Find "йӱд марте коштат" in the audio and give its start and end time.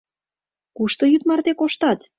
1.11-1.99